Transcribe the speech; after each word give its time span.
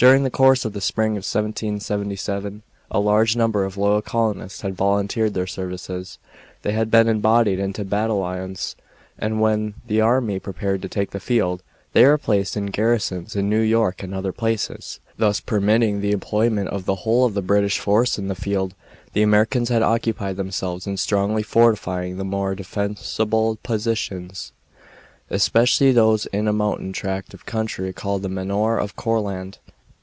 During 0.00 0.22
the 0.22 0.30
course 0.30 0.64
of 0.64 0.74
the 0.74 0.80
spring 0.80 1.14
of 1.16 1.26
1777 1.26 2.62
a 2.88 3.00
large 3.00 3.34
number 3.34 3.64
of 3.64 3.76
loyal 3.76 4.00
colonists 4.00 4.60
had 4.60 4.76
volunteered 4.76 5.34
their 5.34 5.48
services. 5.48 6.18
They 6.62 6.70
had 6.70 6.88
been 6.88 7.08
embodied 7.08 7.58
into 7.58 7.84
battalions, 7.84 8.76
and 9.18 9.40
when 9.40 9.74
the 9.88 10.00
army 10.00 10.38
prepared 10.38 10.82
to 10.82 10.88
take 10.88 11.10
the 11.10 11.18
field 11.18 11.64
they 11.94 12.04
were 12.04 12.16
placed 12.16 12.56
in 12.56 12.66
garrisons 12.66 13.34
in 13.34 13.50
New 13.50 13.58
York 13.58 14.00
and 14.04 14.14
other 14.14 14.30
places, 14.30 15.00
thus 15.16 15.40
permitting 15.40 16.00
the 16.00 16.12
employment 16.12 16.68
of 16.68 16.84
the 16.84 16.94
whole 17.02 17.24
of 17.24 17.34
the 17.34 17.42
British 17.42 17.80
force 17.80 18.20
in 18.20 18.28
the 18.28 18.36
field. 18.36 18.74
The 19.14 19.22
Americans 19.24 19.68
had 19.68 19.82
occupied 19.82 20.36
themselves 20.36 20.86
in 20.86 20.96
strongly 20.96 21.42
fortifying 21.42 22.18
the 22.18 22.24
more 22.24 22.54
defensible 22.54 23.58
positions, 23.64 24.52
especially 25.28 25.90
those 25.90 26.26
in 26.26 26.46
a 26.46 26.52
mountain 26.52 26.92
tract 26.92 27.34
of 27.34 27.44
country 27.46 27.92
called 27.92 28.22
the 28.22 28.28
Manor 28.28 28.78
of 28.78 28.94
Courland. 28.94 29.58